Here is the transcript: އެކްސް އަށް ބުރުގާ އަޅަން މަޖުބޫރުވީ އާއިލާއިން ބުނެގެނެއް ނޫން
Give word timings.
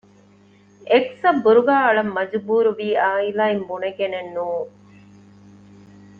އެކްސް 0.91 1.21
އަށް 1.23 1.41
ބުރުގާ 1.43 1.75
އަޅަން 1.85 2.11
މަޖުބޫރުވީ 2.15 2.87
އާއިލާއިން 3.01 3.65
ބުނެގެނެއް 3.69 4.31
ނޫން 4.35 4.71